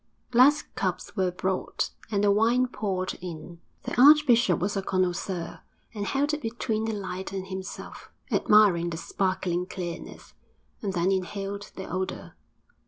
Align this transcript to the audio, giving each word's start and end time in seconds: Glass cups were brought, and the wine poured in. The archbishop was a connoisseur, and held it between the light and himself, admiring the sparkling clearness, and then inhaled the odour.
Glass 0.31 0.63
cups 0.63 1.15
were 1.15 1.29
brought, 1.29 1.91
and 2.09 2.23
the 2.23 2.31
wine 2.31 2.65
poured 2.67 3.13
in. 3.21 3.61
The 3.83 4.01
archbishop 4.01 4.57
was 4.59 4.75
a 4.75 4.81
connoisseur, 4.81 5.59
and 5.93 6.07
held 6.07 6.33
it 6.33 6.41
between 6.41 6.85
the 6.85 6.93
light 6.93 7.31
and 7.31 7.45
himself, 7.45 8.09
admiring 8.31 8.89
the 8.89 8.97
sparkling 8.97 9.67
clearness, 9.67 10.33
and 10.81 10.93
then 10.93 11.11
inhaled 11.11 11.69
the 11.75 11.87
odour. 11.87 12.35